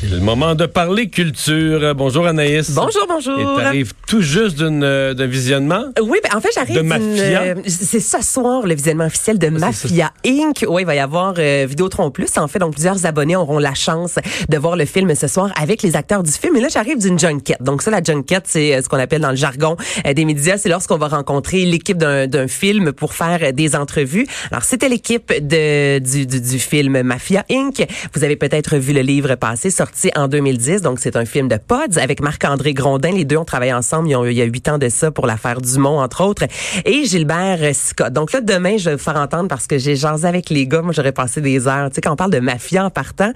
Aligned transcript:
C'est 0.00 0.06
le 0.06 0.20
moment 0.20 0.54
de 0.54 0.64
parler 0.64 1.10
culture. 1.10 1.92
Bonjour 1.96 2.24
Anaïs. 2.24 2.70
Bonjour, 2.70 3.04
bonjour. 3.08 3.36
Et 3.36 3.60
t'arrives 3.60 3.94
tout 4.06 4.20
juste 4.20 4.60
euh, 4.60 5.12
d'un 5.12 5.26
visionnement? 5.26 5.86
Oui, 6.00 6.18
ben 6.22 6.36
en 6.36 6.40
fait, 6.40 6.50
j'arrive 6.54 6.76
De 6.76 6.82
Mafia? 6.82 7.42
euh, 7.42 7.54
c'est 7.66 7.98
ce 7.98 8.22
soir 8.22 8.64
le 8.64 8.76
visionnement 8.76 9.06
officiel 9.06 9.40
de 9.40 9.48
Mafia 9.48 10.12
Inc. 10.24 10.64
Oui, 10.68 10.82
il 10.82 10.86
va 10.86 10.94
y 10.94 11.00
avoir 11.00 11.34
euh, 11.38 11.66
Vidéotron 11.68 12.12
Plus. 12.12 12.28
En 12.36 12.46
fait, 12.46 12.60
donc 12.60 12.74
plusieurs 12.74 13.06
abonnés 13.06 13.34
auront 13.34 13.58
la 13.58 13.74
chance 13.74 14.20
de 14.48 14.56
voir 14.56 14.76
le 14.76 14.84
film 14.84 15.12
ce 15.16 15.26
soir 15.26 15.50
avec 15.60 15.82
les 15.82 15.96
acteurs 15.96 16.22
du 16.22 16.30
film. 16.30 16.54
Et 16.54 16.60
là, 16.60 16.68
j'arrive 16.68 16.98
d'une 16.98 17.18
junket. 17.18 17.60
Donc 17.60 17.82
ça, 17.82 17.90
la 17.90 18.00
junket, 18.00 18.42
c'est 18.44 18.76
euh, 18.76 18.82
ce 18.82 18.88
qu'on 18.88 19.00
appelle 19.00 19.22
dans 19.22 19.30
le 19.30 19.36
jargon 19.36 19.76
euh, 20.06 20.14
des 20.14 20.24
médias. 20.24 20.58
C'est 20.58 20.68
lorsqu'on 20.68 20.98
va 20.98 21.08
rencontrer 21.08 21.64
l'équipe 21.64 21.98
d'un, 21.98 22.46
film 22.46 22.92
pour 22.92 23.14
faire 23.14 23.52
des 23.52 23.74
entrevues. 23.74 24.28
Alors, 24.52 24.62
c'était 24.62 24.88
l'équipe 24.88 25.32
du, 25.44 26.26
du, 26.26 26.40
du 26.40 26.58
film 26.60 27.02
Mafia 27.02 27.44
Inc. 27.50 27.84
Vous 28.14 28.22
avez 28.22 28.36
peut-être 28.36 28.76
vu 28.76 28.92
le 28.92 29.00
livre 29.00 29.34
passé, 29.34 29.70
en 30.16 30.28
2010. 30.28 30.82
Donc, 30.82 30.98
c'est 31.00 31.16
un 31.16 31.24
film 31.24 31.48
de 31.48 31.56
Pods 31.56 31.98
avec 32.00 32.20
Marc-André 32.20 32.74
Grondin. 32.74 33.12
Les 33.12 33.24
deux 33.24 33.36
ont 33.36 33.44
travaillé 33.44 33.72
ensemble. 33.72 34.08
Il 34.08 34.32
y 34.32 34.42
a 34.42 34.44
huit 34.44 34.68
ans 34.68 34.78
de 34.78 34.88
ça 34.88 35.10
pour 35.10 35.26
l'affaire 35.26 35.60
Dumont, 35.60 36.00
entre 36.00 36.24
autres. 36.24 36.44
Et 36.84 37.04
Gilbert 37.04 37.74
Scott. 37.74 38.12
Donc 38.12 38.32
là, 38.32 38.40
demain, 38.40 38.76
je 38.76 38.90
vais 38.90 38.96
vous 38.96 39.02
faire 39.02 39.16
entendre 39.16 39.48
parce 39.48 39.66
que 39.66 39.78
j'ai 39.78 39.96
jasé 39.96 40.26
avec 40.26 40.50
les 40.50 40.66
gars. 40.66 40.82
Moi, 40.82 40.92
j'aurais 40.92 41.12
passé 41.12 41.40
des 41.40 41.66
heures. 41.66 41.88
Tu 41.90 41.96
sais, 41.96 42.00
quand 42.00 42.12
on 42.12 42.16
parle 42.16 42.32
de 42.32 42.40
mafia 42.40 42.84
en 42.84 42.90
partant, 42.90 43.32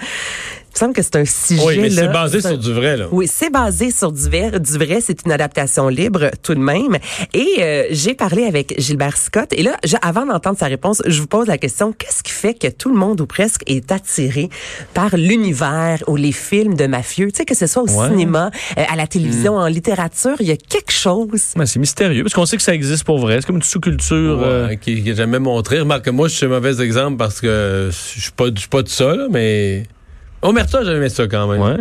il 0.73 0.77
me 0.77 0.79
semble 0.79 0.95
que 0.95 1.03
c'est 1.03 1.17
un 1.17 1.25
sujet. 1.27 1.63
Oui, 1.65 1.79
mais 1.81 1.91
c'est 1.91 2.09
basé 2.09 2.41
sur 2.41 2.57
du 2.57 2.73
vrai, 2.73 2.97
là. 2.97 3.07
oui, 3.13 3.29
c'est 3.31 3.51
basé 3.51 3.91
sur 3.91 4.11
du 4.11 4.23
vrai. 4.23 4.59
Du 4.59 4.73
vrai, 4.79 5.01
c'est 5.03 5.25
une 5.27 5.33
adaptation 5.33 5.89
libre 5.89 6.31
tout 6.43 6.55
de 6.55 6.61
même. 6.61 6.97
Et 7.35 7.47
euh, 7.61 7.85
j'ai 7.91 8.15
parlé 8.15 8.45
avec 8.45 8.75
Gilbert 8.79 9.17
Scott. 9.19 9.49
Et 9.53 9.63
là, 9.63 9.77
je- 9.85 9.97
avant 10.01 10.25
d'entendre 10.25 10.59
sa 10.59 10.67
réponse, 10.67 11.03
je 11.07 11.21
vous 11.21 11.27
pose 11.27 11.47
la 11.47 11.59
question 11.59 11.93
qu'est-ce 11.93 12.23
qui 12.23 12.33
fait 12.33 12.55
que 12.55 12.69
tout 12.69 12.89
le 12.89 12.97
monde 12.97 13.21
ou 13.21 13.27
presque 13.27 13.63
est 13.67 13.93
attiré 13.93 14.49
par 14.95 15.15
l'univers 15.17 16.03
ou 16.07 16.17
les 16.17 16.33
films 16.33 16.75
de 16.75 16.87
mafieux? 16.87 17.31
Tu 17.31 17.37
sais 17.39 17.45
que 17.45 17.55
ce 17.55 17.67
soit 17.67 17.83
au 17.83 17.89
Ouais. 17.91 18.09
cinéma, 18.09 18.51
euh, 18.79 18.83
à 18.89 18.97
la 18.97 19.07
télévision, 19.07 19.57
en 19.57 19.67
littérature, 19.67 20.37
il 20.41 20.47
y 20.47 20.53
a 20.53 20.57
quelque 20.57 20.93
chose. 20.93 21.43
Ben, 21.55 21.67
c'est 21.67 21.79
mystérieux 21.81 22.23
parce 22.23 22.33
qu'on 22.35 22.47
sait 22.47 22.57
que 22.57 22.63
ça 22.63 22.75
existe 22.75 23.05
pour 23.05 23.19
vrai. 23.19 23.37
C'est 23.41 23.47
comme 23.47 23.57
une 23.57 23.63
sous-culture. 23.63 24.41
euh, 24.43 24.75
qui 24.77 25.03
n'est 25.03 25.15
jamais 25.15 25.39
montré. 25.39 25.81
Remarque, 25.81 26.09
moi, 26.09 26.29
je 26.29 26.35
suis 26.35 26.47
un 26.47 26.49
mauvais 26.49 26.81
exemple 26.83 27.17
parce 27.19 27.41
que 27.41 27.91
je 27.91 28.21
suis 28.21 28.31
pas, 28.33 28.47
je 28.55 28.61
suis 28.61 28.69
pas 28.69 28.83
de 28.83 28.89
ça, 28.89 29.15
là, 29.15 29.27
mais. 29.31 29.83
Omerta, 30.43 30.85
j'avais 30.85 30.99
aimé 30.99 31.09
ça 31.09 31.27
quand 31.27 31.47
même. 31.49 31.61
ouais. 31.61 31.77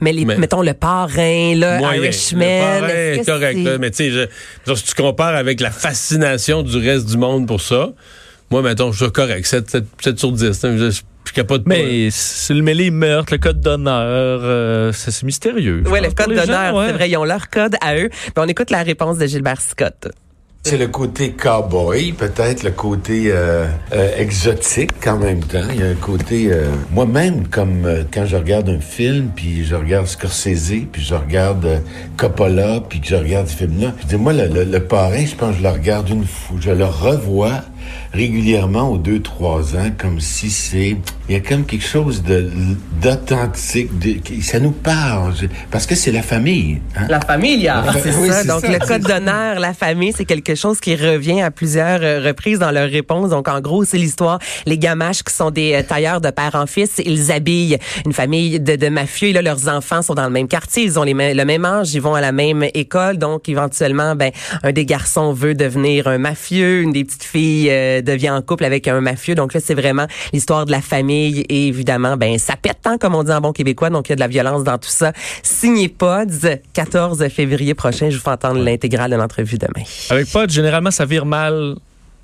Mais, 0.00 0.12
les, 0.12 0.24
Mais- 0.24 0.36
mettons 0.36 0.60
le 0.62 0.74
parrain, 0.74 1.54
le 1.54 1.78
Moyen. 1.78 2.02
Irishman. 2.02 2.40
Le 2.40 2.80
parrain 2.80 2.88
est 2.88 3.24
correct, 3.26 3.58
là, 3.58 3.78
mais 3.78 3.90
tu 3.90 4.12
sais, 4.12 4.28
si 4.74 4.84
tu 4.84 4.94
compares 4.94 5.36
avec 5.36 5.60
la 5.60 5.70
fascination 5.70 6.62
du 6.62 6.76
reste 6.76 7.06
du 7.08 7.16
monde 7.16 7.46
pour 7.46 7.60
ça, 7.60 7.90
moi, 8.50 8.60
mettons, 8.60 8.92
je 8.92 9.04
suis 9.04 9.12
correct. 9.12 9.46
7, 9.46 9.70
7, 9.70 9.84
7 10.02 10.18
sur 10.18 10.32
10. 10.32 10.64
hein, 10.64 10.76
je, 10.76 10.90
je, 10.90 11.32
capote. 11.32 11.62
Mais 11.66 12.08
c'est 12.10 12.54
le 12.54 12.62
mêlé 12.62 12.90
meurtre, 12.90 13.32
le 13.32 13.38
code 13.38 13.60
d'honneur, 13.60 14.40
euh, 14.42 14.92
c'est 14.92 15.22
mystérieux. 15.22 15.82
Oui, 15.86 16.00
le 16.02 16.10
code 16.10 16.34
d'honneur, 16.34 16.74
ouais. 16.74 16.86
c'est 16.88 16.92
vrai, 16.92 17.10
ils 17.10 17.16
ont 17.16 17.24
leur 17.24 17.48
code 17.48 17.76
à 17.80 17.96
eux. 17.96 18.08
Puis 18.10 18.32
on 18.36 18.46
écoute 18.46 18.70
la 18.70 18.82
réponse 18.82 19.18
de 19.18 19.26
Gilbert 19.26 19.60
Scott. 19.60 20.08
C'est 20.66 20.78
le 20.78 20.86
côté 20.86 21.32
cowboy, 21.32 22.12
peut-être 22.12 22.62
le 22.62 22.70
côté 22.70 23.24
euh, 23.26 23.66
euh, 23.92 24.16
exotique 24.16 25.06
en 25.06 25.18
même 25.18 25.40
temps. 25.40 25.68
Il 25.74 25.80
y 25.80 25.82
a 25.82 25.88
un 25.88 25.94
côté 25.94 26.50
euh, 26.50 26.70
moi-même 26.90 27.48
comme 27.48 27.84
euh, 27.84 28.02
quand 28.10 28.24
je 28.24 28.34
regarde 28.34 28.70
un 28.70 28.80
film, 28.80 29.28
puis 29.36 29.66
je 29.66 29.74
regarde 29.74 30.06
Scorsese, 30.06 30.86
puis 30.90 31.02
je 31.02 31.14
regarde 31.14 31.82
Coppola, 32.16 32.80
puis 32.80 33.02
que 33.02 33.08
je 33.08 33.14
regarde 33.14 33.46
ce 33.46 33.56
film-là. 33.56 33.92
Je 34.00 34.06
dis 34.06 34.16
moi 34.16 34.32
le, 34.32 34.64
le, 34.64 34.80
parrain, 34.80 35.26
je 35.26 35.34
pense 35.34 35.54
je 35.56 35.62
le 35.62 35.68
regarde 35.68 36.08
une 36.08 36.24
fois, 36.24 36.56
je 36.58 36.70
le 36.70 36.86
revois 36.86 37.60
régulièrement 38.12 38.90
aux 38.90 38.98
deux 38.98 39.20
trois 39.20 39.74
ans, 39.76 39.90
comme 39.98 40.20
si 40.20 40.50
c'est 40.50 40.96
il 41.28 41.32
y 41.34 41.36
a 41.36 41.40
comme 41.40 41.64
quelque 41.64 41.84
chose 41.86 42.22
de 42.22 42.50
d'authentique, 43.00 43.98
de, 43.98 44.12
qui- 44.12 44.42
ça 44.42 44.60
nous 44.60 44.70
parle 44.72 45.34
parce 45.70 45.86
que 45.86 45.94
c'est 45.94 46.12
la 46.12 46.22
famille. 46.22 46.80
Hein? 46.96 47.06
La 47.08 47.20
familia. 47.20 47.82
La 47.84 47.92
fa- 47.92 47.98
C'est 48.00 48.14
oui, 48.16 48.28
ça. 48.28 48.44
Donc, 48.44 48.60
ça, 48.62 48.68
le 48.72 48.78
code 48.78 49.02
d'honneur, 49.02 49.58
la 49.60 49.74
famille, 49.74 50.12
c'est 50.16 50.24
quelque 50.24 50.54
chose 50.54 50.80
qui 50.80 50.94
revient 50.96 51.40
à 51.42 51.50
plusieurs 51.50 52.00
euh, 52.02 52.20
reprises 52.24 52.58
dans 52.58 52.70
leur 52.70 52.88
réponse. 52.90 53.30
Donc, 53.30 53.48
en 53.48 53.60
gros, 53.60 53.84
c'est 53.84 53.98
l'histoire. 53.98 54.38
Les 54.66 54.78
gamaches 54.78 55.22
qui 55.22 55.34
sont 55.34 55.50
des 55.50 55.74
euh, 55.74 55.82
tailleurs 55.82 56.20
de 56.20 56.30
père 56.30 56.54
en 56.54 56.66
fils, 56.66 57.00
ils 57.04 57.32
habillent 57.32 57.78
une 58.06 58.12
famille 58.12 58.60
de, 58.60 58.76
de 58.76 58.88
mafieux. 58.88 59.28
Et 59.28 59.32
là, 59.32 59.42
leurs 59.42 59.68
enfants 59.68 60.02
sont 60.02 60.14
dans 60.14 60.24
le 60.24 60.30
même 60.30 60.48
quartier. 60.48 60.84
Ils 60.84 60.98
ont 60.98 61.02
les, 61.04 61.14
mêmes- 61.14 61.36
le 61.36 61.44
même 61.44 61.64
âge. 61.64 61.94
Ils 61.94 62.00
vont 62.00 62.14
à 62.14 62.20
la 62.20 62.32
même 62.32 62.64
école. 62.74 63.18
Donc, 63.18 63.48
éventuellement, 63.48 64.14
ben, 64.14 64.30
un 64.62 64.72
des 64.72 64.84
garçons 64.86 65.32
veut 65.32 65.54
devenir 65.54 66.06
un 66.08 66.18
mafieux. 66.18 66.82
Une 66.82 66.92
des 66.92 67.04
petites 67.04 67.24
filles 67.24 67.70
euh, 67.74 68.02
devient 68.02 68.30
en 68.30 68.42
couple 68.42 68.64
avec 68.64 68.88
un 68.88 69.00
mafieux. 69.00 69.34
Donc 69.34 69.54
là, 69.54 69.60
c'est 69.62 69.74
vraiment 69.74 70.06
l'histoire 70.32 70.66
de 70.66 70.70
la 70.70 70.80
famille. 70.80 71.40
Et 71.48 71.68
évidemment, 71.68 72.16
ben, 72.16 72.38
ça 72.38 72.54
pète 72.56 72.78
tant, 72.82 72.98
comme 72.98 73.14
on 73.14 73.22
dit 73.24 73.32
en 73.32 73.40
bon 73.40 73.52
québécois. 73.52 73.90
Donc, 73.90 74.08
il 74.08 74.12
y 74.12 74.14
a 74.14 74.16
de 74.16 74.20
la 74.20 74.28
violence 74.28 74.64
dans 74.64 74.78
tout 74.78 74.88
ça. 74.88 75.12
Signé 75.42 75.88
Pods, 75.88 76.48
14 76.72 77.28
février 77.28 77.74
prochain. 77.74 78.10
Je 78.10 78.16
vous 78.16 78.22
fais 78.22 78.30
entendre 78.30 78.62
l'intégrale 78.62 79.10
de 79.10 79.16
l'entrevue 79.16 79.58
demain. 79.58 79.84
Avec 80.10 80.30
Pod, 80.30 80.50
généralement, 80.50 80.90
ça 80.90 81.04
vire 81.04 81.26
mal 81.26 81.76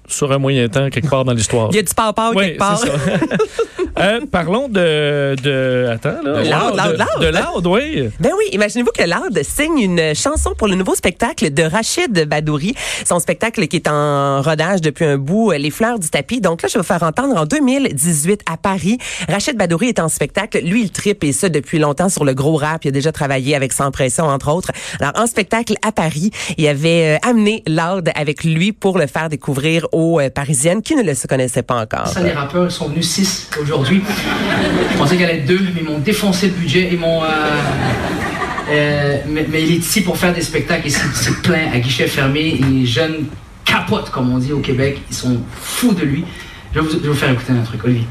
sur 0.07 0.33
un 0.33 0.39
moyen 0.39 0.69
temps, 0.69 0.91
quelque 0.91 1.09
part 1.09 1.25
dans 1.25 1.33
l'histoire. 1.33 1.69
Il 1.73 1.77
y 1.77 1.79
a 1.79 1.83
du 1.83 1.95
papa 1.95 2.33
Oui, 2.35 2.45
quelque 2.47 2.59
part. 2.59 2.79
ça. 2.79 2.87
Euh, 4.01 4.21
parlons 4.31 4.69
de, 4.69 5.37
de. 5.43 5.89
Attends, 5.91 6.23
là. 6.23 6.43
De 6.43 6.49
Loud, 6.49 6.77
Loud, 6.77 6.93
de, 6.93 6.99
Loud. 6.99 7.21
de 7.21 7.39
Loud, 7.39 7.67
oui. 7.67 8.09
Ben 8.19 8.31
oui, 8.39 8.45
imaginez-vous 8.53 8.93
que 8.97 9.05
Loud 9.05 9.43
signe 9.43 9.79
une 9.79 10.15
chanson 10.15 10.53
pour 10.57 10.69
le 10.69 10.75
nouveau 10.75 10.95
spectacle 10.95 11.53
de 11.53 11.63
Rachid 11.63 12.27
Badouri. 12.27 12.75
Son 13.05 13.19
spectacle 13.19 13.67
qui 13.67 13.77
est 13.77 13.89
en 13.89 14.41
rodage 14.43 14.81
depuis 14.81 15.05
un 15.05 15.19
bout, 15.19 15.53
euh, 15.53 15.59
Les 15.59 15.71
fleurs 15.71 15.99
du 15.99 16.09
tapis. 16.09 16.41
Donc 16.41 16.63
là, 16.63 16.69
je 16.69 16.75
vais 16.75 16.81
vous 16.81 16.87
faire 16.87 17.03
entendre 17.03 17.37
en 17.37 17.45
2018 17.45 18.43
à 18.51 18.57
Paris. 18.57 18.99
Rachid 19.29 19.57
Badouri 19.57 19.89
est 19.89 20.01
en 20.01 20.09
spectacle. 20.09 20.61
Lui, 20.61 20.83
il 20.83 20.91
tripe 20.91 21.23
et 21.25 21.33
ça 21.33 21.49
depuis 21.49 21.79
longtemps 21.79 22.09
sur 22.09 22.25
le 22.25 22.33
gros 22.33 22.57
rap. 22.57 22.85
Il 22.85 22.89
a 22.89 22.93
déjà 22.93 23.13
travaillé 23.13 23.55
avec 23.55 23.73
Sans 23.73 23.91
Pression, 23.91 24.25
entre 24.25 24.51
autres. 24.53 24.71
Alors, 25.01 25.13
en 25.17 25.27
spectacle 25.27 25.75
à 25.87 25.93
Paris, 25.93 26.31
il 26.57 26.67
avait 26.67 27.17
euh, 27.17 27.29
amené 27.29 27.63
Loud 27.67 28.11
avec 28.15 28.45
lui 28.45 28.73
pour 28.73 28.99
le 28.99 29.07
faire 29.07 29.29
découvrir 29.29 29.87
aux 29.93 30.21
euh, 30.21 30.31
Parisiennes 30.31 30.83
qui 30.83 30.95
ne 30.95 31.03
le 31.03 31.15
se 31.15 31.27
connaissaient 31.27 31.63
pas 31.63 31.81
encore. 31.83 32.07
Ça, 32.07 32.23
les 32.23 32.33
rappeurs 32.33 32.71
sont 32.71 32.89
venus 32.89 33.09
6 33.11 33.51
aujourd'hui. 33.61 33.90
Je 33.97 34.99
pensais 34.99 35.17
qu'elle 35.17 35.31
allait 35.31 35.39
être 35.41 35.47
2, 35.47 35.59
mais 35.75 35.81
ils 35.81 35.85
m'ont 35.85 35.99
défoncé 35.99 36.49
le 36.49 36.53
budget. 36.55 36.89
Ils 36.93 36.99
m'ont. 36.99 37.25
euh, 37.25 37.29
euh, 38.71 39.17
mais, 39.29 39.47
il 39.53 39.73
est 39.73 39.79
ici 39.79 40.03
pour 40.03 40.17
faire 40.17 40.33
des 40.33 40.43
spectacles 40.43 40.87
et 40.87 40.91
c'est 40.91 41.07
c'est 41.15 41.43
plein 41.43 41.73
à 41.73 41.79
guichet 41.79 42.07
fermé. 42.07 42.61
Les 42.71 42.87
jeunes 42.87 43.27
capotent, 43.65 44.11
comme 44.11 44.33
on 44.33 44.39
dit 44.39 44.53
au 44.53 44.61
Québec. 44.61 45.01
Ils 45.11 45.17
sont 45.17 45.41
fous 45.61 45.93
de 45.93 46.05
lui. 46.05 46.25
Je 46.73 46.81
vais 46.81 46.87
vous, 46.87 46.93
je 46.93 46.99
vais 46.99 47.09
vous 47.09 47.15
faire 47.15 47.31
écouter 47.31 47.53
un 47.53 47.63
truc, 47.65 47.83
Olivier. 47.85 48.07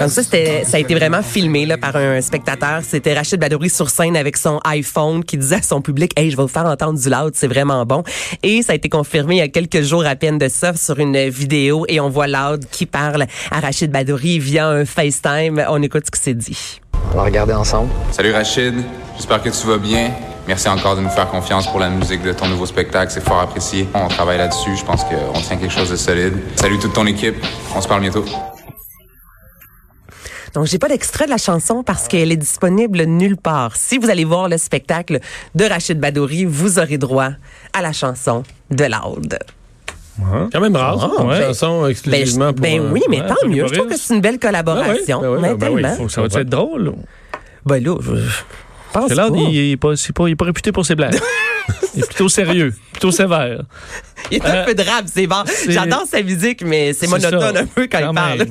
Donc 0.00 0.10
ça, 0.10 0.22
c'était, 0.22 0.64
ça 0.64 0.76
a 0.76 0.80
été 0.80 0.94
vraiment 0.94 1.22
filmé 1.22 1.64
là, 1.66 1.78
par 1.78 1.96
un 1.96 2.20
spectateur. 2.20 2.80
C'était 2.86 3.14
Rachid 3.14 3.40
Badouri 3.40 3.70
sur 3.70 3.88
scène 3.88 4.16
avec 4.16 4.36
son 4.36 4.60
iPhone 4.64 5.24
qui 5.24 5.38
disait 5.38 5.56
à 5.56 5.62
son 5.62 5.80
public, 5.80 6.12
«Hey, 6.18 6.30
je 6.30 6.36
vais 6.36 6.42
vous 6.42 6.48
faire 6.48 6.66
entendre 6.66 6.98
du 6.98 7.08
loud, 7.08 7.32
c'est 7.34 7.46
vraiment 7.46 7.84
bon.» 7.86 8.02
Et 8.42 8.62
ça 8.62 8.72
a 8.72 8.74
été 8.74 8.88
confirmé 8.88 9.36
il 9.36 9.38
y 9.38 9.42
a 9.42 9.48
quelques 9.48 9.82
jours 9.82 10.04
à 10.04 10.16
peine 10.16 10.38
de 10.38 10.48
ça 10.48 10.74
sur 10.74 10.98
une 10.98 11.28
vidéo 11.28 11.84
et 11.88 12.00
on 12.00 12.08
voit 12.08 12.26
Loud 12.26 12.66
qui 12.70 12.86
parle 12.86 13.26
à 13.50 13.60
Rachid 13.60 13.90
Badouri 13.90 14.38
via 14.38 14.68
un 14.68 14.84
FaceTime. 14.84 15.64
On 15.68 15.82
écoute 15.82 16.04
ce 16.06 16.10
qui 16.10 16.20
s'est 16.20 16.34
dit. 16.34 16.80
On 17.12 17.16
va 17.16 17.24
regarder 17.24 17.54
ensemble. 17.54 17.90
Salut 18.10 18.32
Rachid, 18.32 18.74
j'espère 19.16 19.42
que 19.42 19.50
tu 19.50 19.66
vas 19.66 19.78
bien. 19.78 20.10
Merci 20.46 20.68
encore 20.68 20.94
de 20.96 21.00
nous 21.00 21.08
faire 21.08 21.28
confiance 21.30 21.66
pour 21.66 21.80
la 21.80 21.88
musique 21.88 22.22
de 22.22 22.32
ton 22.32 22.46
nouveau 22.48 22.66
spectacle, 22.66 23.10
c'est 23.10 23.24
fort 23.24 23.40
apprécié. 23.40 23.88
On 23.94 24.08
travaille 24.08 24.36
là-dessus, 24.38 24.76
je 24.76 24.84
pense 24.84 25.02
qu'on 25.04 25.40
tient 25.40 25.56
quelque 25.56 25.72
chose 25.72 25.90
de 25.90 25.96
solide. 25.96 26.34
Salut 26.56 26.78
toute 26.78 26.92
ton 26.92 27.06
équipe, 27.06 27.36
on 27.74 27.80
se 27.80 27.88
parle 27.88 28.02
bientôt. 28.02 28.24
Donc, 30.54 30.66
j'ai 30.66 30.78
pas 30.78 30.88
d'extrait 30.88 31.24
de 31.24 31.30
la 31.30 31.38
chanson 31.38 31.82
parce 31.82 32.06
qu'elle 32.06 32.30
est 32.30 32.36
disponible 32.36 33.02
nulle 33.04 33.36
part. 33.36 33.74
Si 33.74 33.98
vous 33.98 34.08
allez 34.10 34.24
voir 34.24 34.48
le 34.48 34.56
spectacle 34.58 35.18
de 35.54 35.64
Rachid 35.64 35.98
Badouri, 35.98 36.44
vous 36.44 36.78
aurez 36.78 36.98
droit 36.98 37.30
à 37.72 37.82
la 37.82 37.92
chanson 37.92 38.44
de 38.70 38.84
Loud. 38.84 39.38
quand 40.52 40.60
même 40.60 40.76
rare, 40.76 41.10
Ah, 41.18 41.24
ouais. 41.24 41.40
chanson 41.42 41.82
Ben, 41.82 41.88
exclusivement 41.88 42.52
pour. 42.52 42.60
ben 42.62 42.80
euh, 42.82 42.90
oui, 42.92 43.02
mais 43.08 43.20
ouais, 43.22 43.26
tant 43.26 43.48
mieux. 43.48 43.66
Je 43.66 43.74
trouve 43.74 43.88
que 43.88 43.96
c'est 43.96 44.14
une 44.14 44.20
belle 44.20 44.38
collaboration. 44.38 45.22
Ben 45.22 45.28
oui, 45.30 45.38
ben 45.40 45.42
oui, 45.42 45.48
mais 45.48 45.54
ben 45.56 45.68
oui, 45.72 45.82
tellement. 45.82 45.96
faut- 45.96 46.08
Ça 46.08 46.20
va 46.20 46.40
être 46.40 46.48
drôle. 46.48 46.92
Ben 47.66 47.82
là, 47.82 47.96
je 48.00 48.10
pense 49.00 49.14
pas. 49.14 49.28
il, 49.34 49.54
il 49.54 49.70
est 49.72 49.76
pas, 49.76 49.96
c'est 49.96 50.12
pas, 50.14 50.28
il 50.28 50.32
est 50.32 50.36
pas 50.36 50.44
réputé 50.46 50.72
pour 50.72 50.84
ses 50.86 50.94
blagues. 50.94 51.18
il 51.94 52.00
est 52.02 52.06
plutôt 52.06 52.28
sérieux, 52.28 52.74
plutôt 52.92 53.10
sévère. 53.10 53.62
Il 54.30 54.38
est 54.38 54.46
un 54.46 54.54
Euh, 54.54 54.64
peu 54.64 54.74
de 54.74 54.82
rap, 54.82 55.04
c'est 55.12 55.26
bon. 55.26 55.44
J'adore 55.68 56.04
sa 56.10 56.22
musique, 56.22 56.62
mais 56.64 56.94
c'est 56.94 57.06
monotone 57.06 57.40
ça, 57.54 57.60
un 57.60 57.66
peu 57.66 57.86
quand, 57.86 57.98
il 58.08 58.14
parle. 58.14 58.46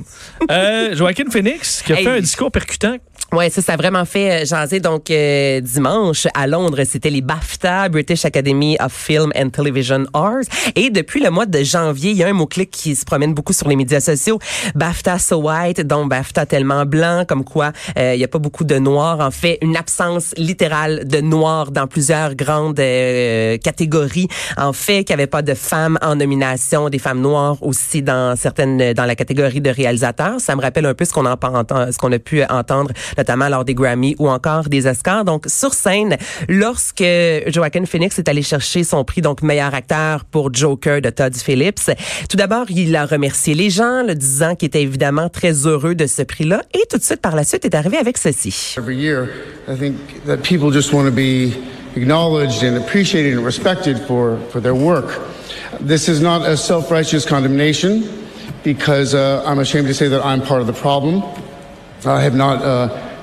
Euh, 0.52 0.96
Joaquin 0.96 1.30
Phoenix, 1.32 1.82
qui 1.84 1.94
a 1.94 1.98
Hey. 1.98 2.04
fait 2.04 2.12
un 2.12 2.20
discours 2.20 2.52
percutant 2.52 2.98
Ouais, 3.34 3.50
ça, 3.50 3.64
ça 3.64 3.74
a 3.74 3.78
vraiment 3.78 4.06
fait 4.06 4.44
euh, 4.44 4.46
jaser. 4.46 4.80
Donc, 4.80 5.10
euh, 5.10 5.60
dimanche, 5.60 6.28
à 6.36 6.46
Londres, 6.46 6.84
c'était 6.86 7.10
les 7.10 7.22
BAFTA, 7.22 7.90
British 7.90 8.26
Academy 8.26 8.78
of 8.80 8.94
Film 8.94 9.32
and 9.36 9.50
Television 9.50 10.06
Arts. 10.14 10.44
Et 10.76 10.92
depuis 10.92 11.20
le 11.20 11.32
mois 11.32 11.48
de 11.48 11.64
janvier, 11.64 12.12
il 12.12 12.18
y 12.18 12.24
a 12.24 12.28
un 12.28 12.34
mot-clic 12.34 12.70
qui 12.70 12.96
se 12.96 13.04
promène 13.06 13.34
beaucoup 13.34 13.54
sur 13.54 13.68
les 13.68 13.76
médias 13.76 14.02
sociaux. 14.02 14.38
BAFTA 14.76 15.18
so 15.18 15.38
white, 15.38 15.82
donc 15.82 16.10
BAFTA 16.10 16.46
tellement 16.46 16.86
blanc, 16.86 17.26
comme 17.28 17.44
quoi 17.44 17.72
euh, 17.98 18.14
il 18.14 18.20
n'y 18.20 18.24
a 18.24 18.28
pas 18.28 18.38
beaucoup 18.38 18.66
de 18.66 18.78
noirs. 18.78 19.20
En 19.20 19.32
fait, 19.32 19.58
une 19.64 19.78
absence 19.78 20.36
littérale 20.38 21.08
de 21.08 21.20
noirs 21.20 21.72
dans 21.72 21.88
plusieurs 21.88 22.36
grandes 22.36 22.80
euh, 22.80 23.58
catégories. 23.58 24.28
En 24.58 24.74
fait, 24.74 25.06
qu'il 25.06 25.16
n'y 25.16 25.24
avait 25.24 25.28
pas 25.28 25.42
de 25.42 25.56
femmes 25.56 25.98
en 26.04 26.18
nomination, 26.18 26.90
des 26.90 27.00
femmes 27.00 27.22
noires 27.22 27.58
aussi 27.62 28.04
dans 28.04 28.36
certaines, 28.36 28.94
dans 28.94 29.06
la 29.06 29.16
catégorie 29.16 29.60
de 29.60 29.72
réalisateurs. 29.72 30.40
Ça 30.40 30.56
me 30.56 30.62
rappelle 30.62 30.86
un 30.86 30.94
peu 30.94 31.04
ce 31.04 31.14
qu'on 31.14 31.24
ce 31.24 31.98
qu'on 31.98 32.12
a 32.12 32.20
pu 32.20 32.44
entendre 32.44 32.92
notamment 33.24 33.48
lors 33.48 33.64
des 33.64 33.74
Grammy 33.74 34.16
ou 34.20 34.28
encore 34.30 34.68
des 34.68 34.86
Oscars. 34.86 35.24
Donc, 35.24 35.46
sur 35.48 35.74
scène, 35.74 36.18
lorsque 36.50 37.04
Joaquin 37.48 37.86
Phoenix 37.86 38.20
est 38.20 38.28
allé 38.28 38.42
chercher 38.42 38.84
son 38.84 39.06
prix, 39.06 39.22
donc 39.22 39.42
meilleur 39.42 39.74
acteur 39.74 40.26
pour 40.26 40.54
Joker 40.54 41.00
de 41.02 41.10
Todd 41.10 41.34
Phillips, 41.36 41.90
tout 42.30 42.36
d'abord, 42.36 42.66
il 42.70 42.94
a 42.96 43.06
remercié 43.06 43.54
les 43.54 43.70
gens, 43.70 44.04
le 44.06 44.14
disant 44.14 44.56
qu'il 44.56 44.68
était 44.68 44.82
évidemment 44.82 45.30
très 45.30 45.54
heureux 45.66 45.96
de 45.96 46.06
ce 46.06 46.22
prix-là. 46.22 46.64
Et 46.74 46.84
tout 46.90 46.98
de 46.98 47.04
suite, 47.04 47.22
par 47.22 47.36
la 47.36 47.46
suite, 47.46 47.64
est 47.64 47.76
arrivé 47.76 47.98
avec 47.98 48.18
ceci. 48.18 48.76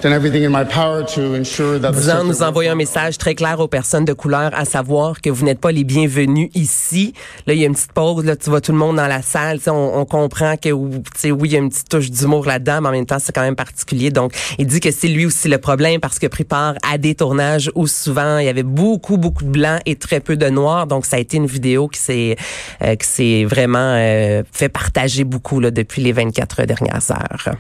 Done 0.02 0.12
everything 0.12 0.44
in 0.44 0.50
my 0.50 0.64
power 0.64 1.04
to 1.04 1.34
ensure 1.36 1.78
that 1.78 1.92
the 1.92 1.96
Disant, 1.96 2.24
nous 2.24 2.42
envoyons 2.42 2.72
un 2.72 2.76
message 2.76 3.18
très 3.18 3.34
clair 3.34 3.60
aux 3.60 3.68
personnes 3.68 4.04
de 4.04 4.14
couleur 4.14 4.50
à 4.54 4.64
savoir 4.64 5.20
que 5.20 5.28
vous 5.28 5.44
n'êtes 5.44 5.60
pas 5.60 5.72
les 5.72 5.84
bienvenus 5.84 6.48
ici. 6.54 7.12
Là, 7.46 7.52
il 7.52 7.60
y 7.60 7.64
a 7.64 7.66
une 7.66 7.74
petite 7.74 7.92
pause, 7.92 8.24
là, 8.24 8.36
tu 8.36 8.48
vois 8.48 8.60
tout 8.60 8.72
le 8.72 8.78
monde 8.78 8.96
dans 8.96 9.06
la 9.06 9.20
salle. 9.20 9.58
Tu 9.58 9.64
sais, 9.64 9.70
On, 9.70 9.98
on 9.98 10.04
comprend 10.06 10.56
que 10.56 10.68
tu 10.70 11.02
sais, 11.16 11.30
oui, 11.30 11.50
il 11.50 11.52
y 11.52 11.56
a 11.56 11.58
une 11.58 11.68
petite 11.68 11.88
touche 11.88 12.10
d'humour 12.10 12.46
là-dedans, 12.46 12.80
mais 12.80 12.88
en 12.88 12.92
même 12.92 13.06
temps, 13.06 13.18
c'est 13.18 13.32
quand 13.32 13.42
même 13.42 13.56
particulier. 13.56 14.10
Donc, 14.10 14.32
il 14.58 14.66
dit 14.66 14.80
que 14.80 14.90
c'est 14.90 15.08
lui 15.08 15.26
aussi 15.26 15.48
le 15.48 15.58
problème 15.58 16.00
parce 16.00 16.18
que 16.18 16.26
pris 16.26 16.44
part 16.44 16.74
à 16.90 16.96
des 16.96 17.14
tournages 17.14 17.70
où 17.74 17.86
souvent 17.86 18.38
il 18.38 18.46
y 18.46 18.48
avait 18.48 18.62
beaucoup, 18.62 19.18
beaucoup 19.18 19.44
de 19.44 19.50
blancs 19.50 19.80
et 19.84 19.96
très 19.96 20.20
peu 20.20 20.36
de 20.36 20.48
noirs. 20.48 20.86
Donc, 20.86 21.04
ça 21.04 21.16
a 21.16 21.18
été 21.18 21.36
une 21.36 21.46
vidéo 21.46 21.88
qui 21.88 22.00
s'est 22.00 22.36
euh, 22.82 22.94
qui 22.96 23.06
s'est 23.06 23.44
vraiment 23.44 23.94
euh, 23.96 24.42
fait 24.52 24.68
partager 24.70 25.24
beaucoup 25.24 25.60
là, 25.60 25.70
depuis 25.70 26.00
les 26.02 26.12
24 26.12 26.64
dernières 26.64 27.10
heures. 27.10 27.54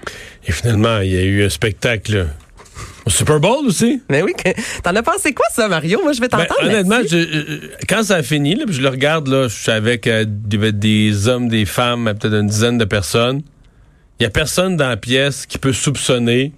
Et 0.46 0.52
finalement, 0.52 1.00
il 1.00 1.12
y 1.12 1.18
a 1.18 1.22
eu 1.22 1.44
un 1.44 1.50
spectacle 1.50 2.29
au 3.06 3.10
Super 3.10 3.40
Bowl 3.40 3.66
aussi. 3.66 4.02
Mais 4.10 4.22
oui, 4.22 4.32
que- 4.34 4.50
t'en 4.82 4.94
as 4.94 5.02
pensé 5.02 5.32
quoi 5.32 5.46
ça, 5.52 5.68
Mario? 5.68 6.00
Moi, 6.02 6.12
je 6.12 6.20
vais 6.20 6.28
Ben, 6.28 6.38
t'entendre. 6.38 6.68
honnêtement, 6.68 7.00
je- 7.08 7.16
euh, 7.16 7.60
quand 7.88 8.02
ça 8.02 8.16
a 8.16 8.22
fini, 8.22 8.54
là, 8.54 8.64
puis 8.66 8.74
je 8.74 8.82
le 8.82 8.88
regarde, 8.88 9.28
là, 9.28 9.48
je 9.48 9.54
suis 9.54 9.70
avec 9.72 10.06
euh, 10.06 10.24
des, 10.26 11.28
hommes, 11.28 11.48
des 11.48 11.64
femmes, 11.64 12.12
peut-être 12.18 12.34
une 12.34 12.46
dizaine 12.46 12.78
de 12.78 12.84
personnes. 12.84 13.42
Il 14.18 14.24
y 14.24 14.26
a 14.26 14.30
personne 14.30 14.76
dans 14.76 14.88
la 14.88 14.96
pièce 14.96 15.46
qui 15.46 15.58
peut 15.58 15.72
soupçonner 15.72 16.52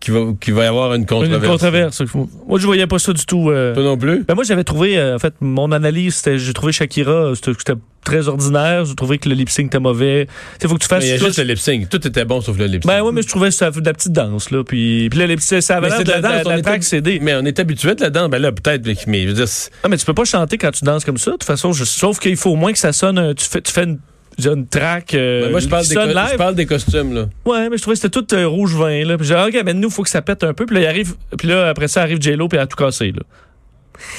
qu'il 0.00 0.14
va, 0.14 0.20
va 0.48 0.64
y 0.64 0.66
avoir 0.66 0.94
une 0.94 1.06
controverse. 1.06 1.42
Une 1.42 1.50
controverse. 1.50 2.02
Moi, 2.46 2.58
je 2.60 2.66
voyais 2.66 2.86
pas 2.86 2.98
ça 2.98 3.12
du 3.12 3.24
tout. 3.26 3.50
euh. 3.50 3.74
Toi 3.74 3.82
non 3.82 3.96
plus? 3.98 4.24
Ben 4.24 4.34
moi, 4.34 4.44
j'avais 4.44 4.62
trouvé, 4.62 4.96
euh, 4.98 5.16
en 5.16 5.18
fait, 5.18 5.34
mon 5.40 5.72
analyse, 5.72 6.16
c'était, 6.16 6.38
j'ai 6.38 6.52
trouvé 6.52 6.72
Shakira, 6.72 7.32
c'était 7.34 7.52
c'était 7.58 7.72
très 8.08 8.28
ordinaire. 8.28 8.84
J'ai 8.84 8.94
trouvé 8.94 9.18
que 9.18 9.28
le 9.28 9.34
lip 9.34 9.50
sync 9.50 9.66
était 9.66 9.78
mauvais. 9.78 10.26
Il 10.62 10.68
faut 10.68 10.74
que 10.74 10.80
tu 10.82 10.88
fasses. 10.88 11.02
Mais 11.02 11.08
il 11.08 11.12
y 11.12 11.14
a 11.14 11.18
toi, 11.18 11.28
juste 11.28 11.38
le 11.38 11.44
lip 11.44 11.58
sync. 11.58 11.88
Tout 11.88 12.06
était 12.06 12.24
bon 12.24 12.40
sauf 12.40 12.56
le 12.58 12.64
lip 12.66 12.82
sync. 12.82 12.92
Ben 12.92 13.02
oui, 13.02 13.10
mais 13.12 13.22
je 13.22 13.28
trouvais 13.28 13.48
que 13.48 13.54
c'était 13.54 13.80
de 13.80 13.84
la 13.86 13.92
petite 13.94 14.12
danse, 14.12 14.50
là. 14.50 14.64
Puis, 14.64 15.08
puis 15.10 15.18
là, 15.18 15.26
les 15.26 15.36
petits, 15.36 15.60
ça 15.62 15.76
avait 15.76 15.88
l'air 15.88 16.02
de, 16.02 16.10
la 16.10 16.20
danse, 16.20 16.44
la 16.44 16.56
hab- 16.56 16.82
CD. 16.82 17.18
Mais 17.20 17.34
on 17.34 17.44
est 17.44 17.58
habitué 17.58 17.94
de 17.94 18.00
la 18.00 18.10
danse. 18.10 18.30
Ben 18.30 18.40
là, 18.40 18.50
peut-être, 18.52 18.86
mais- 19.06 19.22
je 19.22 19.28
veux 19.28 19.34
dire, 19.34 19.46
Non, 19.84 19.90
mais 19.90 19.96
tu 19.96 20.04
peux 20.06 20.14
pas 20.14 20.24
chanter 20.24 20.58
quand 20.58 20.70
tu 20.70 20.84
danses 20.84 21.04
comme 21.04 21.18
ça. 21.18 21.32
De 21.32 21.36
toute 21.36 21.44
façon, 21.44 21.72
je- 21.72 21.84
sauf 21.84 22.18
qu'il 22.18 22.36
faut 22.36 22.50
au 22.50 22.56
moins 22.56 22.72
que 22.72 22.78
ça 22.78 22.92
sonne. 22.92 23.34
Tu 23.34 23.44
fais, 23.44 23.60
tu 23.60 23.72
fais 23.72 23.84
une, 23.84 23.98
une 24.44 24.66
track. 24.66 25.14
euh, 25.14 25.44
ben 25.46 25.50
moi, 25.50 25.60
je 25.60 25.68
parle, 25.68 25.86
des 25.86 25.94
je 25.94 26.36
parle 26.36 26.54
des 26.54 26.66
costumes, 26.66 27.14
là. 27.14 27.28
Ouais, 27.44 27.68
mais 27.68 27.76
je 27.76 27.82
trouvais 27.82 27.96
que 27.96 28.00
c'était 28.02 28.20
tout 28.20 28.34
euh, 28.34 28.46
rouge 28.46 28.74
vin. 28.74 29.04
Là. 29.04 29.18
Puis 29.18 29.26
j'ai 29.26 29.34
dit, 29.34 29.40
OK, 29.56 29.62
mais 29.64 29.74
nous, 29.74 29.88
il 29.88 29.94
faut 29.94 30.02
que 30.02 30.10
ça 30.10 30.22
pète 30.22 30.44
un 30.44 30.54
peu. 30.54 30.64
Puis 30.66 30.76
là, 30.76 30.82
il 30.82 30.86
arrive, 30.86 31.14
puis 31.36 31.48
là 31.48 31.68
après 31.68 31.88
ça 31.88 32.02
arrive 32.02 32.20
J-Lo, 32.22 32.48
puis 32.48 32.56
elle 32.56 32.62
a 32.64 32.66
tout 32.66 32.76
cassé. 32.76 33.12
Là. 33.12 33.22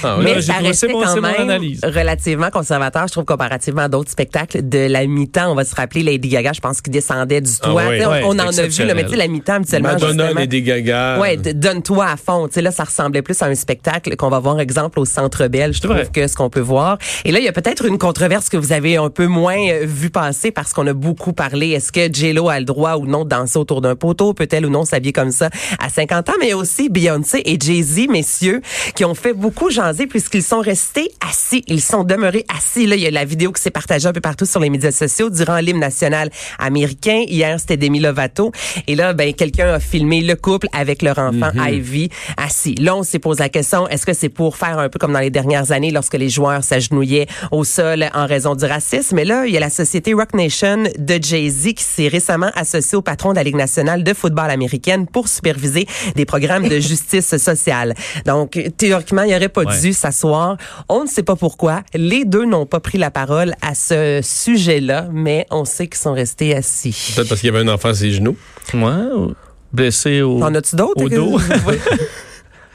Ah, 0.03 0.17
ouais. 0.17 0.23
là, 0.23 0.29
Mais 0.35 0.41
j'ai 0.41 0.41
ça 0.41 0.53
restait 0.59 0.87
quand 0.91 1.15
même 1.15 1.25
analyse. 1.25 1.81
relativement 1.83 2.49
conservateur, 2.49 3.07
je 3.07 3.13
trouve, 3.13 3.25
comparativement 3.25 3.83
à 3.83 3.87
d'autres 3.87 4.11
spectacles 4.11 4.67
de 4.67 4.87
la 4.87 5.05
mi-temps. 5.07 5.51
On 5.51 5.55
va 5.55 5.63
se 5.65 5.75
rappeler 5.75 6.03
Lady 6.03 6.29
Gaga, 6.29 6.51
je 6.53 6.59
pense, 6.61 6.81
qui 6.81 6.89
descendait 6.89 7.41
du 7.41 7.51
toit. 7.61 7.81
Ah 7.85 7.89
sais, 7.91 8.05
on- 8.05 8.09
Ouais, 8.09 8.21
on, 8.25 8.31
c'est 8.33 8.41
en 8.41 8.47
a 8.47 8.67
vu, 8.67 8.85
là, 8.85 8.93
mais 8.93 9.03
tu 9.03 9.11
sais, 9.11 9.15
la 9.17 9.27
mi-temps, 9.27 9.53
habituellement, 9.55 9.89
Madonna, 9.93 10.33
Lady 10.33 10.61
Gaga. 10.61 11.19
Ouais, 11.19 11.37
donne-toi 11.37 12.05
à 12.05 12.17
fond. 12.17 12.47
Tu 12.47 12.55
sais, 12.55 12.61
là, 12.61 12.71
ça 12.71 12.83
ressemblait 12.83 13.21
plus 13.21 13.39
à 13.41 13.45
un 13.45 13.55
spectacle 13.55 14.15
qu'on 14.15 14.29
va 14.29 14.39
voir, 14.39 14.59
exemple, 14.59 14.99
au 14.99 15.05
Centre 15.05 15.47
Bell, 15.47 15.73
je 15.73 15.79
trouve, 15.81 15.95
vrai. 15.95 16.07
que 16.11 16.27
ce 16.27 16.35
qu'on 16.35 16.49
peut 16.49 16.59
voir. 16.59 16.97
Et 17.25 17.31
là, 17.31 17.39
il 17.39 17.45
y 17.45 17.47
a 17.47 17.51
peut-être 17.53 17.85
une 17.85 17.97
controverse 17.97 18.49
que 18.49 18.57
vous 18.57 18.71
avez 18.73 18.97
un 18.97 19.09
peu 19.09 19.27
moins 19.27 19.57
euh, 19.69 19.81
vu 19.85 20.09
passer 20.09 20.51
parce 20.51 20.73
qu'on 20.73 20.87
a 20.87 20.93
beaucoup 20.93 21.33
parlé. 21.33 21.69
Est-ce 21.69 21.91
que 21.91 22.11
J-Lo 22.11 22.49
a 22.49 22.59
le 22.59 22.65
droit 22.65 22.95
ou 22.95 23.05
non 23.05 23.23
de 23.23 23.29
danser 23.29 23.57
autour 23.59 23.81
d'un 23.81 23.95
poteau? 23.95 24.33
Peut-elle 24.33 24.65
ou 24.65 24.69
non 24.69 24.85
s'habiller 24.85 25.13
comme 25.13 25.31
ça 25.31 25.49
à 25.79 25.89
50 25.89 26.29
ans? 26.29 26.33
Mais 26.39 26.53
aussi 26.53 26.89
Beyoncé 26.89 27.41
et 27.45 27.57
Jay-Z, 27.59 28.07
messieurs, 28.09 28.61
qui 28.95 29.05
ont 29.05 29.15
fait 29.15 29.33
beaucoup 29.33 29.68
jaser 29.69 30.07
puisqu'ils 30.07 30.43
sont 30.43 30.59
restés 30.59 31.11
assis. 31.27 31.63
Ils 31.67 31.81
sont 31.81 32.03
demeurés 32.03 32.45
assis. 32.55 32.85
Là, 32.85 32.95
il 32.95 33.01
y 33.01 33.07
a 33.07 33.11
la 33.11 33.25
vidéo 33.25 33.51
qui 33.51 33.61
s'est 33.61 33.71
partagée 33.71 34.07
un 34.07 34.13
peu 34.13 34.21
partout 34.21 34.45
sur 34.45 34.59
les 34.59 34.69
médias 34.69 34.91
sociaux 34.91 35.29
durant 35.29 35.57
l'hymne 35.57 35.79
national 35.79 36.29
américain. 36.57 37.23
Hier, 37.27 37.59
c'était 37.59 37.77
Demi 37.77 37.99
Lovato. 37.99 38.51
Et 38.87 38.95
là, 38.95 39.13
ben, 39.13 39.33
quelqu'un 39.33 39.73
a 39.73 39.79
filmé 39.79 40.21
le 40.21 40.35
couple 40.35 40.67
avec 40.73 41.01
leur 41.01 41.17
enfant 41.17 41.51
Ivy 41.55 42.09
assis. 42.37 42.75
Là, 42.75 42.95
on 42.95 43.03
s'est 43.03 43.19
posé 43.19 43.43
la 43.43 43.49
question, 43.49 43.87
est-ce 43.87 44.05
que 44.05 44.13
c'est 44.13 44.29
pour 44.29 44.57
faire 44.57 44.79
un 44.79 44.89
peu 44.89 44.99
comme 44.99 45.13
dans 45.13 45.19
les 45.19 45.29
dernières 45.29 45.71
années 45.71 45.91
lorsque 45.91 46.15
les 46.15 46.29
joueurs 46.29 46.63
s'agenouillaient 46.63 47.27
au 47.51 47.63
sol 47.63 48.05
en 48.13 48.25
raison 48.25 48.55
du 48.55 48.65
racisme? 48.65 49.15
Mais 49.15 49.25
là, 49.25 49.45
il 49.45 49.53
y 49.53 49.57
a 49.57 49.59
la 49.59 49.69
société 49.69 50.13
Rock 50.13 50.33
Nation 50.33 50.83
de 50.97 51.19
Jay-Z 51.21 51.73
qui 51.73 51.83
s'est 51.83 52.07
récemment 52.07 52.51
associée 52.55 52.97
au 52.97 53.01
patron 53.01 53.31
de 53.31 53.35
la 53.35 53.43
Ligue 53.43 53.55
nationale 53.55 54.03
de 54.03 54.13
football 54.13 54.49
américaine 54.49 55.07
pour 55.07 55.27
superviser 55.27 55.87
des 56.15 56.25
programmes 56.25 56.67
de 56.67 56.79
justice 56.79 57.37
sociale. 57.37 57.93
Donc, 58.25 58.59
théoriquement, 58.77 59.23
il 59.23 59.33
aurait 59.35 59.49
pas 59.49 59.58
Ouais. 59.65 59.81
dû 59.81 59.93
s'asseoir. 59.93 60.57
On 60.89 61.03
ne 61.03 61.07
sait 61.07 61.23
pas 61.23 61.35
pourquoi. 61.35 61.81
Les 61.93 62.25
deux 62.25 62.45
n'ont 62.45 62.65
pas 62.65 62.79
pris 62.79 62.97
la 62.97 63.11
parole 63.11 63.53
à 63.61 63.75
ce 63.75 64.19
sujet-là, 64.23 65.07
mais 65.11 65.45
on 65.51 65.65
sait 65.65 65.87
qu'ils 65.87 65.97
sont 65.99 66.13
restés 66.13 66.55
assis. 66.55 67.13
Peut-être 67.15 67.29
parce 67.29 67.41
qu'il 67.41 67.51
y 67.51 67.55
avait 67.55 67.67
un 67.69 67.73
enfant 67.73 67.89
à 67.89 67.93
ses 67.93 68.11
genoux. 68.11 68.35
Ouais, 68.73 68.81
ou- 69.15 69.33
blessé 69.73 70.21
au, 70.21 70.41
En 70.43 70.53
as-tu 70.55 70.75
d'autres? 70.75 71.03
au 71.03 71.09
dos. 71.09 71.39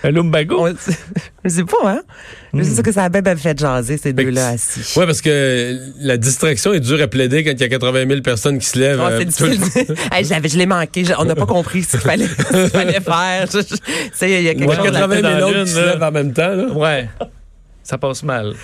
un 0.05 0.11
lumbago? 0.11 0.69
On- 0.69 0.75
Je 1.45 1.49
sais 1.51 1.65
pas, 1.65 1.77
hein? 1.85 2.03
Je 2.55 2.63
sais 2.63 2.83
que 2.83 2.93
ça 2.93 3.05
a 3.05 3.09
bien 3.09 3.35
fait 3.37 3.59
jaser, 3.59 3.97
ces 3.99 4.13
deux-là 4.13 4.49
assis. 4.51 4.99
Ouais, 4.99 5.07
parce 5.07 5.21
que 5.21 5.77
la 6.01 6.17
distriction 6.17 6.73
est 6.73 6.81
dure 6.81 7.03
à 7.03 7.09
plaider 7.09 7.43
quand 7.43 7.51
il 7.51 7.61
y 7.61 7.65
a 7.65 7.69
80 7.69 8.07
000 8.09 8.21
personnes 8.23 8.59
qui 8.59 8.67
se 8.67 8.79
lèvent. 8.79 9.01
Euh, 9.01 9.19
c'est 9.19 9.25
difficile. 9.25 9.95
Hey, 10.13 10.25
je 10.25 10.59
l'ai 10.59 10.67
manqué. 10.67 11.05
Je- 11.05 11.13
on 11.19 11.25
n'a 11.25 11.35
pas 11.35 11.47
compris 11.47 11.83
ce 11.83 11.93
qu'il 11.93 12.01
fallait, 12.01 12.27
faire. 12.29 13.49
Tu 13.49 13.59
sais, 14.13 14.31
il 14.31 14.43
y 14.45 14.49
a 14.49 14.55
quelque 14.55 14.69
Ouais, 14.69 14.77
chose. 14.77 14.85
80 14.91 15.21
dans 15.21 15.29
000 15.29 15.39
la 15.41 15.47
autres 15.49 15.65
qui 15.65 15.71
se 15.71 15.81
lèvent 15.81 16.03
en 16.03 16.13
même 16.13 16.33
temps. 16.33 16.55
Là. 16.55 16.67
Ouais. 16.73 17.09
Ça 17.85 17.99
passe 17.99 18.23
mal. 18.23 18.55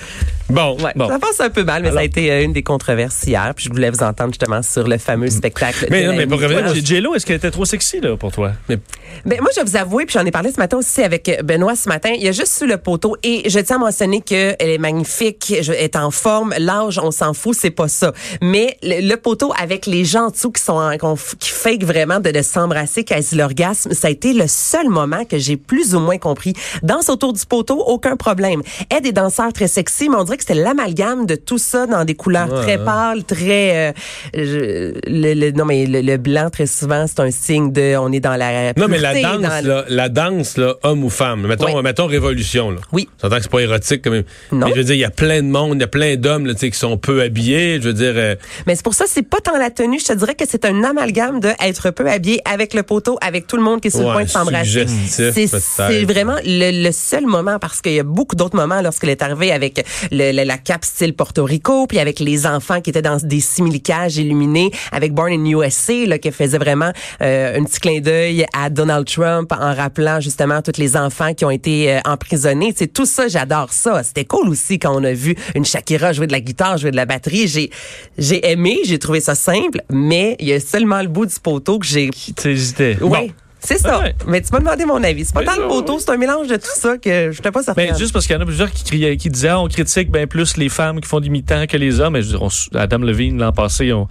Bon. 0.49 0.77
Ouais, 0.81 0.93
Bon. 0.97 1.09
Ça 1.09 1.19
passe 1.19 1.41
un 1.41 1.51
peu 1.51 1.63
mal, 1.63 1.83
mais 1.83 1.93
ça 1.93 2.01
a 2.01 2.03
été 2.03 2.33
euh, 2.33 2.43
une 2.43 2.53
des 2.53 2.63
controverses 2.63 3.23
hier. 3.25 3.53
Puis 3.55 3.67
je 3.67 3.71
voulais 3.71 3.91
vous 3.91 4.03
entendre 4.03 4.33
justement 4.33 4.63
sur 4.63 4.89
le 4.89 4.99
fameux 4.99 5.29
spectacle. 5.31 5.87
Mais 5.91 6.03
de 6.03 6.09
non, 6.09 6.17
mais 6.17 6.27
pour 6.27 6.41
revenir 6.41 6.75
J- 6.75 6.85
J-Lo, 6.85 7.15
est-ce 7.15 7.25
qu'elle 7.27 7.37
était 7.37 7.51
trop 7.53 7.65
sexy 7.65 8.01
là, 8.01 8.17
pour 8.17 8.33
toi? 8.33 8.53
Ben, 8.69 9.41
moi, 9.41 9.51
je 9.55 9.61
vais 9.61 9.67
vous 9.71 9.77
avouer, 9.77 10.07
puis 10.07 10.15
j'en 10.19 10.25
ai 10.27 10.31
parlé 10.31 10.51
ce 10.51 10.57
matin 10.57 10.79
aussi 10.79 11.03
avec 11.03 11.31
Benoît 11.45 11.77
ce 11.77 11.89
matin. 11.89 12.11
Il 12.17 12.23
y 12.23 12.29
a 12.29 12.33
juste 12.33 12.57
sur 12.57 12.67
le 12.67 12.79
poteau 12.79 13.17
et 13.23 13.49
je 13.49 13.61
tiens 13.61 13.77
à 13.77 13.79
mentionner 13.81 14.23
qu'elle 14.23 14.57
est 14.59 14.79
magnifique, 14.79 15.53
elle 15.57 15.71
est 15.75 15.97
en 15.97 16.11
forme. 16.11 16.55
L'âge, 16.59 16.99
on 16.99 17.11
s'en 17.11 17.33
fout, 17.35 17.57
c'est 17.59 17.71
pas 17.71 17.89
ça. 17.89 18.13
Mais 18.43 18.77
le, 18.83 19.07
le 19.07 19.17
poteau 19.17 19.53
avec 19.61 19.87
les 19.87 20.05
gens 20.05 20.27
en 20.27 20.31
dessous 20.31 20.51
qui 20.51 20.63
sont 20.63 20.73
en- 20.73 21.15
qui 21.39 21.51
fake 21.51 21.85
vraiment 21.85 22.19
de, 22.21 22.31
de 22.31 22.43
s'embrasser 22.43 23.05
quasi 23.05 23.37
l'orgasme, 23.37 23.93
ça 23.93 24.09
a 24.09 24.11
été 24.11 24.33
le 24.33 24.47
seul 24.49 24.89
moment 24.89 25.25
que 25.25 25.39
j'ai 25.39 25.57
plus 25.57 25.95
ou 25.95 26.01
moins 26.01 26.19
compris. 26.19 26.55
Danse 26.83 27.09
autour 27.09 27.33
du 27.35 27.45
poteau, 27.47 27.79
aucun 27.87 28.17
problème. 28.17 28.63
Elle 28.89 29.03
des 29.13 29.21
danseurs 29.21 29.53
très 29.53 29.69
sexy, 29.69 30.09
mais 30.09 30.17
on 30.17 30.25
dirait 30.25 30.37
que 30.37 30.45
c'était 30.45 30.61
l'amalgame 30.61 31.27
de 31.27 31.35
tout 31.35 31.59
ça 31.59 31.87
dans 31.87 32.05
des 32.05 32.15
couleurs 32.15 32.49
très 32.63 32.79
pâles, 32.83 33.25
très 33.25 33.89
euh, 33.89 33.93
je- 34.35 34.93
le, 35.07 35.35
le- 35.35 35.51
non 35.53 35.65
mais 35.65 35.87
le, 35.87 36.01
le 36.01 36.17
blanc 36.17 36.49
très 36.51 36.67
souvent 36.67 37.07
c'est 37.07 37.21
un 37.21 37.31
signe 37.31 37.73
de 37.73 37.97
on 37.97 38.13
est 38.13 38.21
dans 38.21 38.37
la 38.37 38.73
Non, 38.75 38.87
mais 38.89 38.99
la 38.99 39.13
pureté, 39.13 39.23
danse, 39.39 39.43
dans 39.43 39.67
là, 39.69 39.85
la 39.89 40.09
danse, 40.09 40.57
là, 40.57 40.75
homme 40.83 41.05
ou 41.05 41.11
femme, 41.11 41.47
mettons, 41.47 41.75
Oui. 41.77 41.83
mettons 41.83 42.07
révolution. 42.07 42.71
Là. 42.71 42.79
Oui. 42.93 43.09
Ça 43.21 43.29
que 43.29 43.41
c'est 43.43 43.51
pas 43.51 43.61
érotique 43.61 44.03
quand 44.05 44.11
même. 44.11 44.25
Non. 44.53 44.67
Mais 44.67 44.73
je 44.73 44.79
veux 44.79 44.85
dire, 44.85 44.95
il 44.95 45.01
y 45.01 45.05
a 45.05 45.11
plein 45.11 45.43
de 45.43 45.49
monde, 45.49 45.75
il 45.77 45.81
y 45.81 45.85
a 45.85 45.89
plein 45.89 46.17
d'hommes 46.17 46.47
là, 46.47 46.55
tu 46.55 46.61
sais, 46.61 46.71
qui 46.71 46.79
sont 46.79 46.97
peu 46.97 47.23
habillés. 47.23 47.81
Je 47.81 47.89
veux 47.89 47.95
dire, 47.95 48.13
euh, 48.17 48.35
Mais 48.67 48.75
c'est 48.77 48.85
pour 48.85 48.95
ça, 48.95 49.05
c'est 49.09 49.23
pas 49.23 49.39
tant 49.41 49.57
la 49.59 49.71
tenue. 49.71 49.99
Je 49.99 50.07
te 50.07 50.13
dirais 50.13 50.35
que 50.35 50.45
c'est 50.49 50.65
un 50.65 50.83
amalgame 50.85 51.41
de 51.41 51.51
être 51.65 51.91
peu 51.91 52.09
habillé 52.09 52.41
avec 52.45 52.75
le 52.75 52.83
poteau, 52.83 53.19
avec 53.21 53.47
tout 53.47 53.57
le 53.57 53.63
monde 53.63 53.81
qui 53.81 53.89
est 53.89 53.91
sur 53.91 54.01
le 54.07 54.13
point 54.13 54.25
de 54.25 54.29
s'embrasser. 54.29 54.87
C'est 54.87 56.05
vraiment 56.05 56.37
le, 56.45 56.85
le 56.85 56.93
seul 56.93 57.27
moment 57.27 57.59
parce 57.59 57.81
qu'il 57.81 57.93
y 57.93 58.01
a 58.01 58.05
beaucoup 58.05 58.37
d'autres 58.37 58.57
moments 58.57 58.81
lorsqu'elle 59.01 59.11
est 59.11 59.23
arrivée 59.23 59.53
avec 59.53 59.85
le, 60.11 60.33
le- 60.33 60.45
la, 60.45 60.57
style 60.83 61.15
Porto 61.15 61.45
Rico, 61.45 61.87
puis 61.87 61.99
avec 61.99 62.21
les 62.21 62.47
enfants 62.47 62.81
qui 62.81 62.91
étaient 62.91 63.03
dans 63.03 63.17
des 63.17 63.41
simili-cages 63.41 64.17
illuminés, 64.19 64.71
avec 64.93 65.13
Born 65.13 65.33
in 65.33 65.45
USA, 65.45 66.07
là, 66.07 66.19
qui 66.19 66.31
faisait 66.31 66.59
vraiment 66.59 66.93
euh, 67.23 67.59
un 67.59 67.65
petit 67.65 67.81
clin 67.81 68.01
d'œil 68.01 68.47
à 68.55 68.71
Donald 68.71 69.07
Trump 69.07 69.53
en 69.53 69.75
rappelant 69.75 70.21
justement 70.21 70.61
tous 70.63 70.79
les 70.79 70.97
enfants 70.97 71.35
qui 71.35 71.45
ont 71.45 71.51
été 71.51 71.93
euh, 71.93 72.01
emprisonnés. 72.05 72.73
C'est 72.77 72.93
tout 72.93 73.07
ça, 73.07 73.29
j'adore 73.29 73.73
ça. 73.73 74.03
C'était 74.03 74.25
cool 74.25 74.49
aussi 74.49 74.79
quand 74.79 74.95
on 74.95 75.05
a 75.05 75.13
vu 75.13 75.35
une 75.55 75.65
Shakira 75.65 76.13
jouer 76.13 76.27
de 76.27 76.33
la 76.33 76.41
guitare, 76.41 76.77
jouer 76.79 76.91
de 76.91 76.97
la 76.97 77.07
batterie. 77.07 77.49
J'ai 77.49 77.71
j'ai 78.19 78.51
aimé, 78.51 78.79
j'ai 78.85 78.99
trouvé 78.99 79.21
ça 79.21 79.35
simple, 79.35 79.83
mais 79.91 80.37
il 80.41 80.49
y 80.49 80.53
a 80.53 80.61
seulement 80.61 81.01
le 81.03 81.09
bout 81.09 81.27
du 81.27 81.35
poteau 81.43 81.79
que 81.79 81.87
j'ai 81.87 82.11
T'hésitais. 82.37 82.97
oui, 83.01 83.09
Bon. 83.09 83.29
C'est 83.63 83.79
ça. 83.79 84.01
Ouais. 84.01 84.15
Mais 84.27 84.41
tu 84.41 84.49
m'as 84.53 84.59
demandé 84.61 84.85
mon 84.85 85.03
avis. 85.03 85.25
C'est 85.25 85.35
pas 85.35 85.41
Oui, 85.41 85.47
tant 85.47 85.57
le 85.57 85.63
oui, 85.65 85.69
poteau, 85.69 85.99
c'est 85.99 86.11
un 86.11 86.17
mélange 86.17 86.49
de 86.49 86.57
tout 86.57 86.69
ça 86.75 86.97
que 86.99 87.31
je 87.31 87.37
n'étais 87.39 87.51
pas 87.51 87.63
certaine. 87.63 87.91
Ben, 87.91 87.99
juste 87.99 88.13
parce 88.13 88.27
qu'il 88.27 88.35
y 88.35 88.39
en 88.39 88.43
a 88.43 88.47
plusieurs 88.47 88.71
qui, 88.71 88.85
criaient- 88.85 89.17
qui 89.17 89.29
disaient 89.31 89.49
ah, 89.49 89.61
on 89.61 89.69
critique 89.69 90.11
ben 90.11 90.27
plus 90.27 90.57
les 90.57 90.69
femmes 90.69 91.01
qui 91.01 91.09
font 91.09 91.21
du 91.21 91.31
mi-temps 91.31 91.67
que 91.67 91.77
les 91.77 92.01
hommes. 92.01 92.15
Mais 92.15 92.23
je 92.23 92.27
veux 92.33 92.39
dire, 92.39 92.43
on- 92.43 92.77
Adam 92.79 92.99
Levine 92.99 93.39
l'an 93.39 93.53
passé, 93.53 93.93
on, 93.93 94.09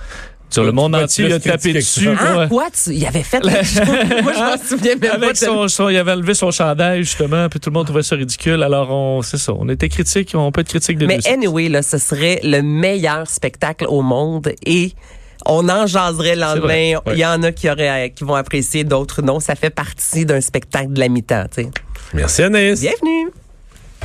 sur 0.51 0.63
le 0.63 0.71
monde 0.71 0.95
entier 0.95 1.25
il 1.25 1.33
a 1.33 1.39
tapé 1.39 1.73
dessus. 1.73 2.09
ah, 2.19 2.37
ouais. 2.39 2.47
quoi? 2.47 2.67
Tu, 2.71 2.91
il 2.95 3.05
avait 3.05 3.21
fait 3.21 3.43
la 3.43 3.63
chose. 3.63 3.75
Moi, 4.23 4.33
je 4.33 4.39
m'en 4.39 4.57
souviens 4.57 4.95
même 4.95 5.11
Avec 5.11 5.29
pas. 5.29 5.35
son, 5.35 5.67
son- 5.67 5.89
il 5.89 5.97
avait 5.97 6.11
enlevé 6.13 6.33
son 6.33 6.49
chandail 6.51 7.03
justement, 7.03 7.47
puis 7.49 7.59
tout 7.59 7.69
le 7.69 7.75
monde 7.75 7.85
trouvait 7.85 8.01
ça 8.01 8.15
ridicule. 8.15 8.63
Alors 8.63 8.89
on, 8.91 9.21
c'est 9.21 9.37
ça, 9.37 9.53
on 9.53 9.69
était 9.69 9.89
critique, 9.89 10.31
on 10.33 10.51
peut 10.51 10.61
être 10.61 10.69
critique 10.69 10.97
de 10.97 11.05
Mais 11.05 11.19
anyway, 11.27 11.69
là, 11.69 11.83
ce 11.83 11.97
serait 11.99 12.39
le 12.43 12.61
meilleur 12.63 13.27
spectacle 13.29 13.85
au 13.87 14.01
monde 14.01 14.51
et 14.65 14.93
on 15.49 15.67
en 15.69 15.87
jaserait 15.87 16.35
le 16.35 16.41
vrai, 16.41 16.55
lendemain. 16.55 17.01
ouais. 17.05 17.13
Il 17.13 17.19
y 17.19 17.25
en 17.25 17.41
a 17.43 17.51
qui, 17.51 17.69
auraient, 17.69 18.11
qui 18.15 18.23
vont 18.23 18.35
apprécier, 18.35 18.83
d'autres 18.83 19.21
non. 19.21 19.39
Ça 19.39 19.55
fait 19.55 19.69
partie 19.69 20.25
d'un 20.25 20.41
spectacle 20.41 20.93
de 20.93 20.99
la 20.99 21.09
mi-temps. 21.09 21.45
Merci, 22.13 22.43
Anaïs. 22.43 22.81
Bienvenue! 22.81 23.29